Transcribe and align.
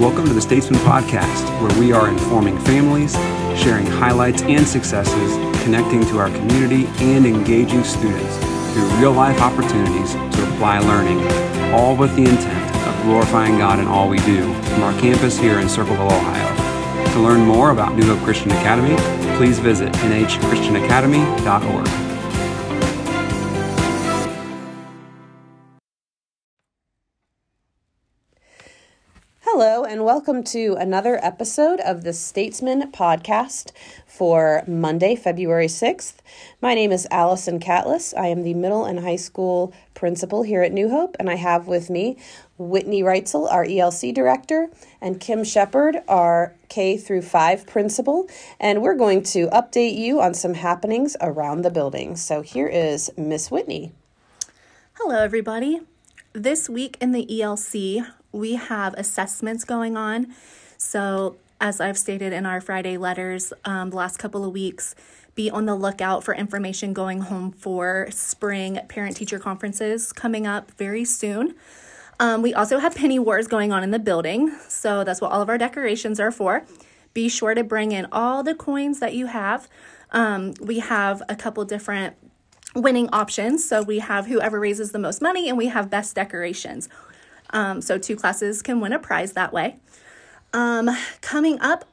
Welcome 0.00 0.24
to 0.28 0.32
the 0.32 0.40
Statesman 0.40 0.80
Podcast, 0.80 1.44
where 1.60 1.78
we 1.78 1.92
are 1.92 2.08
informing 2.08 2.58
families, 2.60 3.12
sharing 3.54 3.84
highlights 3.84 4.40
and 4.40 4.66
successes, 4.66 5.34
connecting 5.62 6.00
to 6.06 6.16
our 6.16 6.30
community, 6.30 6.86
and 7.04 7.26
engaging 7.26 7.84
students 7.84 8.38
through 8.72 8.88
real 8.98 9.12
life 9.12 9.38
opportunities 9.42 10.14
to 10.14 10.54
apply 10.54 10.78
learning, 10.78 11.20
all 11.74 11.94
with 11.94 12.16
the 12.16 12.22
intent 12.22 12.76
of 12.88 13.02
glorifying 13.02 13.58
God 13.58 13.78
in 13.78 13.88
all 13.88 14.08
we 14.08 14.20
do 14.20 14.50
from 14.54 14.84
our 14.84 14.98
campus 15.00 15.38
here 15.38 15.58
in 15.58 15.68
Circleville, 15.68 16.06
Ohio. 16.06 17.12
To 17.12 17.20
learn 17.20 17.42
more 17.42 17.70
about 17.70 17.94
New 17.94 18.06
Hope 18.06 18.24
Christian 18.24 18.52
Academy, 18.52 18.96
please 19.36 19.58
visit 19.58 19.92
nhchristianacademy.org. 19.92 22.09
Hello, 29.62 29.84
and 29.84 30.06
welcome 30.06 30.42
to 30.42 30.74
another 30.80 31.22
episode 31.22 31.80
of 31.80 32.02
the 32.02 32.14
Statesman 32.14 32.90
podcast 32.92 33.72
for 34.06 34.64
Monday, 34.66 35.14
February 35.14 35.66
6th. 35.66 36.14
My 36.62 36.72
name 36.72 36.92
is 36.92 37.06
Allison 37.10 37.60
Catless. 37.60 38.14
I 38.16 38.28
am 38.28 38.42
the 38.42 38.54
middle 38.54 38.86
and 38.86 39.00
high 39.00 39.16
school 39.16 39.74
principal 39.92 40.44
here 40.44 40.62
at 40.62 40.72
New 40.72 40.88
Hope, 40.88 41.14
and 41.20 41.28
I 41.28 41.34
have 41.34 41.66
with 41.66 41.90
me 41.90 42.16
Whitney 42.56 43.02
Reitzel, 43.02 43.52
our 43.52 43.66
ELC 43.66 44.14
director, 44.14 44.70
and 44.98 45.20
Kim 45.20 45.44
Shepard, 45.44 45.98
our 46.08 46.54
K 46.70 46.96
through 46.96 47.20
5 47.20 47.66
principal, 47.66 48.30
and 48.58 48.80
we're 48.80 48.96
going 48.96 49.22
to 49.24 49.48
update 49.48 49.94
you 49.94 50.22
on 50.22 50.32
some 50.32 50.54
happenings 50.54 51.18
around 51.20 51.60
the 51.60 51.70
building. 51.70 52.16
So 52.16 52.40
here 52.40 52.66
is 52.66 53.10
Miss 53.18 53.50
Whitney. 53.50 53.92
Hello, 54.94 55.18
everybody. 55.18 55.82
This 56.32 56.70
week 56.70 56.96
in 56.98 57.12
the 57.12 57.26
ELC, 57.26 58.06
we 58.32 58.54
have 58.54 58.94
assessments 58.94 59.64
going 59.64 59.96
on. 59.96 60.34
So, 60.76 61.36
as 61.60 61.80
I've 61.80 61.98
stated 61.98 62.32
in 62.32 62.46
our 62.46 62.60
Friday 62.60 62.96
letters 62.96 63.52
um, 63.66 63.90
the 63.90 63.96
last 63.96 64.16
couple 64.18 64.44
of 64.44 64.52
weeks, 64.52 64.94
be 65.34 65.50
on 65.50 65.66
the 65.66 65.74
lookout 65.74 66.24
for 66.24 66.34
information 66.34 66.92
going 66.92 67.20
home 67.20 67.52
for 67.52 68.08
spring 68.10 68.78
parent 68.88 69.16
teacher 69.16 69.38
conferences 69.38 70.12
coming 70.12 70.46
up 70.46 70.70
very 70.72 71.04
soon. 71.04 71.54
Um, 72.18 72.42
we 72.42 72.52
also 72.54 72.78
have 72.78 72.94
penny 72.94 73.18
wars 73.18 73.46
going 73.46 73.72
on 73.72 73.82
in 73.82 73.90
the 73.90 73.98
building, 73.98 74.54
so 74.68 75.04
that's 75.04 75.20
what 75.20 75.32
all 75.32 75.42
of 75.42 75.48
our 75.48 75.58
decorations 75.58 76.18
are 76.18 76.30
for. 76.30 76.66
Be 77.12 77.28
sure 77.28 77.54
to 77.54 77.64
bring 77.64 77.92
in 77.92 78.06
all 78.12 78.42
the 78.42 78.54
coins 78.54 79.00
that 79.00 79.14
you 79.14 79.26
have. 79.26 79.68
Um, 80.12 80.54
we 80.60 80.80
have 80.80 81.22
a 81.28 81.36
couple 81.36 81.64
different 81.64 82.16
winning 82.74 83.08
options. 83.12 83.68
So 83.68 83.82
we 83.82 83.98
have 83.98 84.26
whoever 84.26 84.60
raises 84.60 84.92
the 84.92 84.98
most 84.98 85.20
money, 85.20 85.48
and 85.48 85.58
we 85.58 85.66
have 85.66 85.90
best 85.90 86.14
decorations. 86.14 86.88
Um, 87.52 87.80
so 87.80 87.98
two 87.98 88.16
classes 88.16 88.62
can 88.62 88.80
win 88.80 88.92
a 88.92 88.98
prize 88.98 89.32
that 89.32 89.52
way. 89.52 89.76
Um, 90.52 90.90
coming 91.20 91.60
up, 91.60 91.84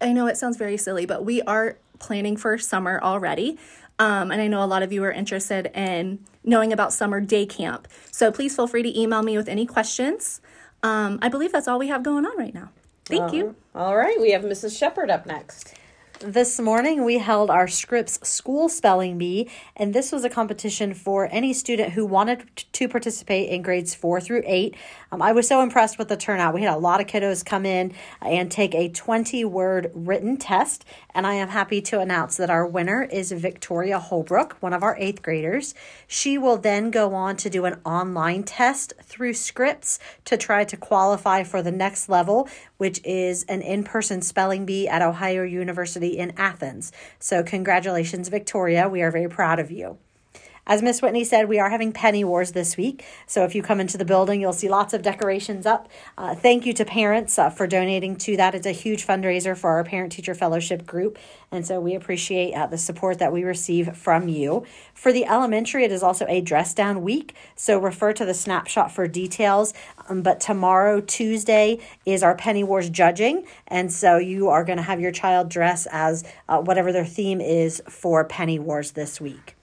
I 0.00 0.12
know 0.12 0.26
it 0.26 0.36
sounds 0.36 0.56
very 0.56 0.76
silly, 0.76 1.06
but 1.06 1.24
we 1.24 1.42
are 1.42 1.76
planning 1.98 2.36
for 2.36 2.58
summer 2.58 3.00
already. 3.02 3.58
Um, 3.98 4.30
and 4.30 4.40
I 4.42 4.48
know 4.48 4.62
a 4.62 4.66
lot 4.66 4.82
of 4.82 4.92
you 4.92 5.04
are 5.04 5.12
interested 5.12 5.70
in 5.74 6.18
knowing 6.44 6.72
about 6.72 6.92
summer 6.92 7.20
day 7.20 7.46
camp. 7.46 7.86
So 8.10 8.32
please 8.32 8.56
feel 8.56 8.66
free 8.66 8.82
to 8.82 9.00
email 9.00 9.22
me 9.22 9.36
with 9.36 9.48
any 9.48 9.66
questions. 9.66 10.40
Um, 10.82 11.18
I 11.22 11.28
believe 11.28 11.52
that's 11.52 11.68
all 11.68 11.78
we 11.78 11.88
have 11.88 12.02
going 12.02 12.26
on 12.26 12.36
right 12.36 12.54
now. 12.54 12.70
Thank 13.04 13.32
you. 13.32 13.54
All 13.74 13.96
right, 13.96 14.20
we 14.20 14.32
have 14.32 14.42
Mrs. 14.42 14.76
Shepard 14.76 15.10
up 15.10 15.26
next. 15.26 15.74
This 16.24 16.60
morning, 16.60 17.04
we 17.04 17.18
held 17.18 17.50
our 17.50 17.66
Scripps 17.66 18.20
School 18.22 18.68
Spelling 18.68 19.18
Bee, 19.18 19.50
and 19.74 19.92
this 19.92 20.12
was 20.12 20.24
a 20.24 20.30
competition 20.30 20.94
for 20.94 21.28
any 21.32 21.52
student 21.52 21.94
who 21.94 22.06
wanted 22.06 22.48
to 22.74 22.88
participate 22.88 23.48
in 23.48 23.62
grades 23.62 23.92
four 23.92 24.20
through 24.20 24.44
eight. 24.46 24.76
Um, 25.10 25.20
I 25.20 25.32
was 25.32 25.48
so 25.48 25.62
impressed 25.62 25.98
with 25.98 26.06
the 26.06 26.16
turnout. 26.16 26.54
We 26.54 26.62
had 26.62 26.76
a 26.76 26.78
lot 26.78 27.00
of 27.00 27.08
kiddos 27.08 27.44
come 27.44 27.66
in 27.66 27.92
and 28.20 28.52
take 28.52 28.72
a 28.72 28.88
20 28.88 29.44
word 29.46 29.90
written 29.94 30.36
test, 30.36 30.84
and 31.12 31.26
I 31.26 31.34
am 31.34 31.48
happy 31.48 31.80
to 31.82 31.98
announce 31.98 32.36
that 32.36 32.50
our 32.50 32.64
winner 32.64 33.02
is 33.02 33.32
Victoria 33.32 33.98
Holbrook, 33.98 34.56
one 34.60 34.72
of 34.72 34.84
our 34.84 34.96
eighth 35.00 35.22
graders. 35.22 35.74
She 36.06 36.38
will 36.38 36.56
then 36.56 36.92
go 36.92 37.14
on 37.14 37.36
to 37.38 37.50
do 37.50 37.64
an 37.64 37.80
online 37.84 38.44
test 38.44 38.92
through 39.02 39.34
Scripps 39.34 39.98
to 40.26 40.36
try 40.36 40.62
to 40.62 40.76
qualify 40.76 41.42
for 41.42 41.62
the 41.62 41.72
next 41.72 42.08
level, 42.08 42.48
which 42.82 43.00
is 43.04 43.44
an 43.44 43.62
in 43.62 43.84
person 43.84 44.20
spelling 44.20 44.66
bee 44.66 44.88
at 44.88 45.02
Ohio 45.02 45.44
University 45.44 46.18
in 46.18 46.32
Athens. 46.36 46.90
So, 47.20 47.44
congratulations, 47.44 48.26
Victoria. 48.26 48.88
We 48.88 49.02
are 49.02 49.12
very 49.12 49.28
proud 49.28 49.60
of 49.60 49.70
you. 49.70 49.98
As 50.64 50.80
Miss 50.80 51.02
Whitney 51.02 51.24
said, 51.24 51.48
we 51.48 51.58
are 51.58 51.70
having 51.70 51.90
Penny 51.90 52.22
Wars 52.22 52.52
this 52.52 52.76
week. 52.76 53.04
So 53.26 53.42
if 53.44 53.52
you 53.52 53.64
come 53.64 53.80
into 53.80 53.98
the 53.98 54.04
building, 54.04 54.40
you'll 54.40 54.52
see 54.52 54.68
lots 54.68 54.94
of 54.94 55.02
decorations 55.02 55.66
up. 55.66 55.88
Uh, 56.16 56.36
thank 56.36 56.64
you 56.64 56.72
to 56.74 56.84
parents 56.84 57.36
uh, 57.36 57.50
for 57.50 57.66
donating 57.66 58.14
to 58.18 58.36
that. 58.36 58.54
It's 58.54 58.66
a 58.66 58.70
huge 58.70 59.04
fundraiser 59.04 59.56
for 59.56 59.70
our 59.70 59.82
Parent 59.82 60.12
Teacher 60.12 60.36
Fellowship 60.36 60.86
group. 60.86 61.18
And 61.50 61.66
so 61.66 61.80
we 61.80 61.96
appreciate 61.96 62.54
uh, 62.54 62.68
the 62.68 62.78
support 62.78 63.18
that 63.18 63.32
we 63.32 63.42
receive 63.42 63.96
from 63.96 64.28
you. 64.28 64.64
For 64.94 65.12
the 65.12 65.26
elementary, 65.26 65.82
it 65.82 65.90
is 65.90 66.02
also 66.04 66.26
a 66.28 66.40
dress 66.40 66.74
down 66.74 67.02
week. 67.02 67.34
So 67.56 67.80
refer 67.80 68.12
to 68.12 68.24
the 68.24 68.32
snapshot 68.32 68.92
for 68.92 69.08
details. 69.08 69.74
Um, 70.08 70.22
but 70.22 70.38
tomorrow, 70.38 71.00
Tuesday, 71.00 71.80
is 72.06 72.22
our 72.22 72.36
Penny 72.36 72.62
Wars 72.62 72.88
judging. 72.88 73.46
And 73.66 73.92
so 73.92 74.16
you 74.16 74.48
are 74.48 74.62
going 74.62 74.78
to 74.78 74.84
have 74.84 75.00
your 75.00 75.12
child 75.12 75.48
dress 75.48 75.88
as 75.90 76.22
uh, 76.48 76.60
whatever 76.60 76.92
their 76.92 77.04
theme 77.04 77.40
is 77.40 77.82
for 77.88 78.24
Penny 78.24 78.60
Wars 78.60 78.92
this 78.92 79.20
week. 79.20 79.56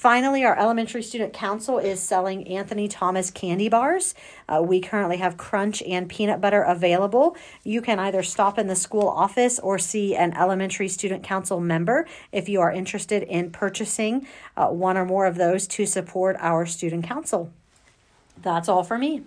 Finally, 0.00 0.42
our 0.42 0.58
elementary 0.58 1.02
student 1.02 1.34
council 1.34 1.78
is 1.78 2.00
selling 2.00 2.48
Anthony 2.48 2.88
Thomas 2.88 3.30
candy 3.30 3.68
bars. 3.68 4.14
Uh, 4.48 4.62
we 4.62 4.80
currently 4.80 5.18
have 5.18 5.36
crunch 5.36 5.82
and 5.82 6.08
peanut 6.08 6.40
butter 6.40 6.62
available. 6.62 7.36
You 7.64 7.82
can 7.82 7.98
either 7.98 8.22
stop 8.22 8.58
in 8.58 8.66
the 8.66 8.74
school 8.74 9.06
office 9.06 9.58
or 9.58 9.78
see 9.78 10.16
an 10.16 10.34
elementary 10.34 10.88
student 10.88 11.22
council 11.22 11.60
member 11.60 12.06
if 12.32 12.48
you 12.48 12.62
are 12.62 12.72
interested 12.72 13.24
in 13.24 13.50
purchasing 13.50 14.26
uh, 14.56 14.68
one 14.68 14.96
or 14.96 15.04
more 15.04 15.26
of 15.26 15.36
those 15.36 15.66
to 15.66 15.84
support 15.84 16.34
our 16.38 16.64
student 16.64 17.04
council. 17.04 17.52
That's 18.40 18.70
all 18.70 18.82
for 18.82 18.96
me. 18.96 19.24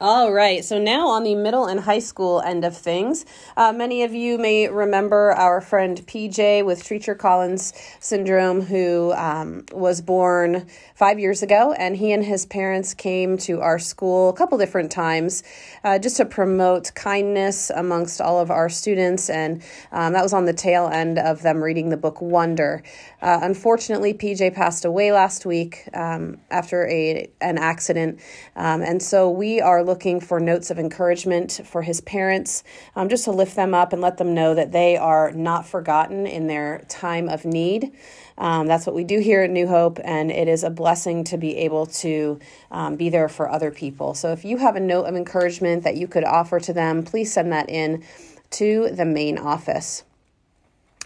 All 0.00 0.32
right, 0.32 0.64
so 0.64 0.76
now 0.82 1.06
on 1.06 1.22
the 1.22 1.36
middle 1.36 1.66
and 1.66 1.78
high 1.78 2.00
school 2.00 2.40
end 2.40 2.64
of 2.64 2.76
things, 2.76 3.24
uh, 3.56 3.72
many 3.72 4.02
of 4.02 4.12
you 4.12 4.38
may 4.38 4.68
remember 4.68 5.30
our 5.30 5.60
friend 5.60 6.04
PJ 6.04 6.64
with 6.64 6.82
Treacher 6.82 7.16
Collins 7.16 7.72
syndrome, 8.00 8.62
who 8.62 9.12
um, 9.12 9.64
was 9.70 10.00
born 10.00 10.66
five 10.96 11.20
years 11.20 11.44
ago, 11.44 11.72
and 11.74 11.96
he 11.96 12.10
and 12.10 12.24
his 12.24 12.44
parents 12.44 12.92
came 12.92 13.38
to 13.38 13.60
our 13.60 13.78
school 13.78 14.30
a 14.30 14.32
couple 14.32 14.58
different 14.58 14.90
times 14.90 15.44
uh, 15.84 15.96
just 15.96 16.16
to 16.16 16.24
promote 16.24 16.92
kindness 16.96 17.70
amongst 17.70 18.20
all 18.20 18.40
of 18.40 18.50
our 18.50 18.68
students, 18.68 19.30
and 19.30 19.62
um, 19.92 20.12
that 20.12 20.24
was 20.24 20.32
on 20.32 20.44
the 20.44 20.52
tail 20.52 20.88
end 20.92 21.20
of 21.20 21.42
them 21.42 21.62
reading 21.62 21.90
the 21.90 21.96
book 21.96 22.20
Wonder. 22.20 22.82
Uh, 23.22 23.38
unfortunately, 23.42 24.12
PJ 24.12 24.54
passed 24.54 24.84
away 24.84 25.12
last 25.12 25.46
week 25.46 25.88
um, 25.94 26.38
after 26.50 26.84
a 26.88 27.30
an 27.40 27.58
accident, 27.58 28.18
um, 28.56 28.82
and 28.82 29.00
so 29.00 29.30
we 29.30 29.60
are 29.60 29.83
looking 29.84 30.20
for 30.20 30.40
notes 30.40 30.70
of 30.70 30.78
encouragement 30.78 31.60
for 31.64 31.82
his 31.82 32.00
parents, 32.00 32.64
um, 32.96 33.08
just 33.08 33.24
to 33.24 33.30
lift 33.30 33.54
them 33.56 33.74
up 33.74 33.92
and 33.92 34.02
let 34.02 34.16
them 34.16 34.34
know 34.34 34.54
that 34.54 34.72
they 34.72 34.96
are 34.96 35.30
not 35.32 35.66
forgotten 35.66 36.26
in 36.26 36.46
their 36.46 36.84
time 36.88 37.28
of 37.28 37.44
need. 37.44 37.92
Um, 38.36 38.66
that's 38.66 38.86
what 38.86 38.96
we 38.96 39.04
do 39.04 39.20
here 39.20 39.42
at 39.42 39.50
New 39.50 39.68
Hope, 39.68 40.00
and 40.02 40.30
it 40.30 40.48
is 40.48 40.64
a 40.64 40.70
blessing 40.70 41.22
to 41.24 41.36
be 41.36 41.56
able 41.58 41.86
to 41.86 42.40
um, 42.70 42.96
be 42.96 43.08
there 43.08 43.28
for 43.28 43.48
other 43.48 43.70
people. 43.70 44.14
So 44.14 44.32
if 44.32 44.44
you 44.44 44.56
have 44.58 44.74
a 44.74 44.80
note 44.80 45.04
of 45.04 45.14
encouragement 45.14 45.84
that 45.84 45.96
you 45.96 46.08
could 46.08 46.24
offer 46.24 46.58
to 46.60 46.72
them, 46.72 47.04
please 47.04 47.32
send 47.32 47.52
that 47.52 47.70
in 47.70 48.02
to 48.50 48.90
the 48.90 49.04
main 49.04 49.38
office. 49.38 50.04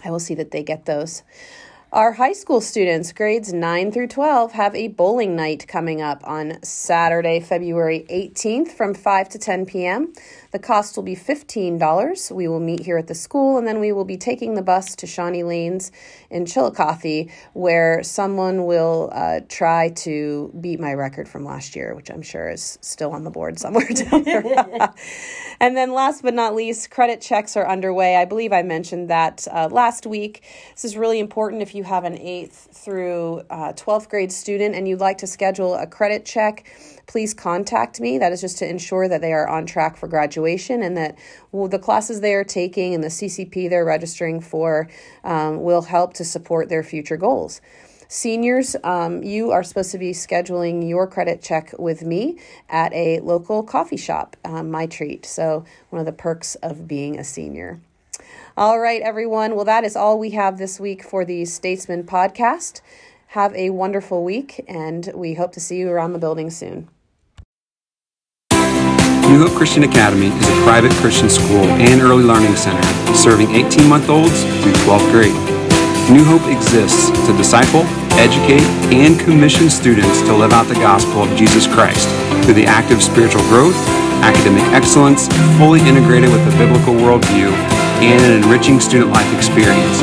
I 0.04 0.10
will 0.10 0.20
see 0.20 0.34
that 0.34 0.52
they 0.52 0.62
get 0.62 0.86
those. 0.86 1.22
Our 1.90 2.12
high 2.12 2.34
school 2.34 2.60
students, 2.60 3.14
grades 3.14 3.50
9 3.50 3.92
through 3.92 4.08
12, 4.08 4.52
have 4.52 4.74
a 4.74 4.88
bowling 4.88 5.34
night 5.34 5.66
coming 5.66 6.02
up 6.02 6.20
on 6.22 6.62
Saturday, 6.62 7.40
February 7.40 8.04
18th 8.10 8.68
from 8.68 8.92
5 8.92 9.30
to 9.30 9.38
10 9.38 9.64
p.m. 9.64 10.12
The 10.52 10.58
cost 10.58 10.96
will 10.96 11.02
be 11.02 11.16
$15. 11.16 12.30
We 12.30 12.46
will 12.46 12.60
meet 12.60 12.80
here 12.80 12.98
at 12.98 13.06
the 13.06 13.14
school 13.14 13.56
and 13.56 13.66
then 13.66 13.80
we 13.80 13.92
will 13.92 14.04
be 14.04 14.18
taking 14.18 14.54
the 14.54 14.60
bus 14.60 14.94
to 14.96 15.06
Shawnee 15.06 15.44
Lanes 15.44 15.90
in 16.28 16.44
Chillicothe, 16.44 17.30
where 17.54 18.02
someone 18.02 18.66
will 18.66 19.08
uh, 19.14 19.40
try 19.48 19.88
to 19.88 20.52
beat 20.60 20.80
my 20.80 20.92
record 20.92 21.26
from 21.26 21.42
last 21.42 21.74
year, 21.74 21.94
which 21.94 22.10
I'm 22.10 22.20
sure 22.20 22.50
is 22.50 22.78
still 22.82 23.12
on 23.12 23.24
the 23.24 23.30
board 23.30 23.58
somewhere 23.58 23.88
down 23.94 24.24
there. 24.24 24.92
and 25.58 25.74
then 25.74 25.94
last 25.94 26.22
but 26.22 26.34
not 26.34 26.54
least, 26.54 26.90
credit 26.90 27.22
checks 27.22 27.56
are 27.56 27.66
underway. 27.66 28.16
I 28.16 28.26
believe 28.26 28.52
I 28.52 28.62
mentioned 28.62 29.08
that 29.08 29.48
uh, 29.50 29.68
last 29.70 30.04
week. 30.04 30.42
This 30.74 30.84
is 30.84 30.94
really 30.94 31.18
important 31.18 31.62
if 31.62 31.74
you 31.74 31.77
have 31.84 32.04
an 32.04 32.16
8th 32.16 32.74
through 32.74 33.42
uh, 33.50 33.72
12th 33.72 34.08
grade 34.08 34.32
student 34.32 34.74
and 34.74 34.88
you'd 34.88 35.00
like 35.00 35.18
to 35.18 35.26
schedule 35.26 35.74
a 35.74 35.86
credit 35.86 36.24
check 36.24 36.66
please 37.08 37.34
contact 37.34 38.00
me. 38.00 38.18
That 38.18 38.32
is 38.32 38.40
just 38.40 38.58
to 38.58 38.68
ensure 38.68 39.08
that 39.08 39.20
they 39.20 39.32
are 39.32 39.48
on 39.48 39.66
track 39.66 39.96
for 39.96 40.06
graduation 40.06 40.82
and 40.82 40.96
that 40.96 41.18
well, 41.50 41.66
the 41.66 41.78
classes 41.78 42.20
they 42.20 42.34
are 42.34 42.44
taking 42.44 42.94
and 42.94 43.02
the 43.02 43.08
CCP 43.08 43.68
they're 43.68 43.84
registering 43.84 44.40
for 44.40 44.88
um, 45.24 45.62
will 45.62 45.82
help 45.82 46.14
to 46.14 46.24
support 46.24 46.68
their 46.68 46.84
future 46.84 47.16
goals. 47.16 47.60
Seniors, 48.10 48.76
um, 48.84 49.22
you 49.22 49.50
are 49.50 49.62
supposed 49.62 49.90
to 49.92 49.98
be 49.98 50.12
scheduling 50.12 50.88
your 50.88 51.06
credit 51.06 51.42
check 51.42 51.74
with 51.78 52.02
me 52.02 52.38
at 52.68 52.92
a 52.94 53.20
local 53.20 53.62
coffee 53.62 53.98
shop, 53.98 54.34
um, 54.44 54.70
my 54.70 54.86
treat. 54.86 55.26
So, 55.26 55.64
one 55.90 56.00
of 56.00 56.06
the 56.06 56.12
perks 56.12 56.54
of 56.56 56.88
being 56.88 57.18
a 57.18 57.24
senior. 57.24 57.80
All 58.58 58.80
right, 58.80 59.00
everyone. 59.02 59.54
Well, 59.54 59.64
that 59.66 59.84
is 59.84 59.94
all 59.94 60.18
we 60.18 60.30
have 60.30 60.58
this 60.58 60.80
week 60.80 61.04
for 61.04 61.24
the 61.24 61.44
Statesman 61.44 62.02
podcast. 62.02 62.80
Have 63.28 63.54
a 63.54 63.70
wonderful 63.70 64.24
week, 64.24 64.64
and 64.66 65.08
we 65.14 65.34
hope 65.34 65.52
to 65.52 65.60
see 65.60 65.78
you 65.78 65.88
around 65.88 66.12
the 66.12 66.18
building 66.18 66.50
soon. 66.50 66.88
New 68.50 69.46
Hope 69.46 69.52
Christian 69.56 69.84
Academy 69.84 70.26
is 70.26 70.48
a 70.48 70.62
private 70.64 70.90
Christian 70.94 71.30
school 71.30 71.70
and 71.78 72.02
early 72.02 72.24
learning 72.24 72.56
center 72.56 72.82
serving 73.14 73.54
18 73.54 73.88
month 73.88 74.08
olds 74.08 74.42
through 74.42 74.72
12th 74.72 75.08
grade. 75.12 76.10
New 76.10 76.24
Hope 76.24 76.42
exists 76.50 77.10
to 77.28 77.36
disciple, 77.36 77.82
educate, 78.18 78.66
and 78.90 79.20
commission 79.20 79.70
students 79.70 80.20
to 80.22 80.34
live 80.34 80.50
out 80.50 80.66
the 80.66 80.74
gospel 80.82 81.22
of 81.22 81.38
Jesus 81.38 81.68
Christ 81.68 82.08
through 82.44 82.54
the 82.54 82.66
active 82.66 83.04
spiritual 83.04 83.42
growth, 83.42 83.78
academic 84.26 84.64
excellence, 84.74 85.28
fully 85.58 85.78
integrated 85.86 86.32
with 86.32 86.42
a 86.52 86.58
biblical 86.58 86.94
worldview, 86.94 87.77
and 88.00 88.20
an 88.22 88.42
enriching 88.42 88.80
student 88.80 89.10
life 89.10 89.32
experience. 89.36 90.00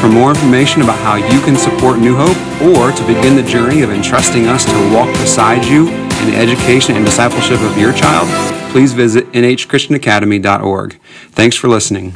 For 0.00 0.08
more 0.08 0.30
information 0.30 0.82
about 0.82 0.98
how 1.00 1.16
you 1.16 1.40
can 1.40 1.56
support 1.56 1.98
New 1.98 2.14
Hope 2.16 2.36
or 2.62 2.92
to 2.92 3.06
begin 3.06 3.34
the 3.34 3.42
journey 3.42 3.82
of 3.82 3.90
entrusting 3.90 4.46
us 4.46 4.64
to 4.64 4.94
walk 4.94 5.10
beside 5.14 5.64
you 5.64 5.88
in 5.88 6.30
the 6.30 6.36
education 6.36 6.96
and 6.96 7.04
discipleship 7.04 7.60
of 7.60 7.78
your 7.78 7.92
child, 7.92 8.28
please 8.70 8.92
visit 8.92 9.30
nhchristianacademy.org. 9.32 11.00
Thanks 11.32 11.56
for 11.56 11.68
listening. 11.68 12.14